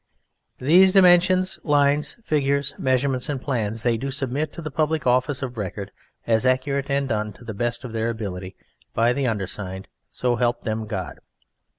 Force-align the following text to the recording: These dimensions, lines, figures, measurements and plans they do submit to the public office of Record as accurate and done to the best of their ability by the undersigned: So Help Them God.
These 0.57 0.93
dimensions, 0.93 1.59
lines, 1.63 2.17
figures, 2.25 2.73
measurements 2.79 3.29
and 3.29 3.39
plans 3.39 3.83
they 3.83 3.97
do 3.97 4.09
submit 4.09 4.51
to 4.53 4.61
the 4.63 4.71
public 4.71 5.05
office 5.05 5.43
of 5.43 5.59
Record 5.59 5.91
as 6.25 6.43
accurate 6.43 6.89
and 6.89 7.07
done 7.07 7.31
to 7.33 7.43
the 7.43 7.53
best 7.53 7.83
of 7.83 7.93
their 7.93 8.09
ability 8.09 8.55
by 8.95 9.13
the 9.13 9.27
undersigned: 9.27 9.87
So 10.09 10.37
Help 10.37 10.63
Them 10.63 10.87
God. 10.87 11.19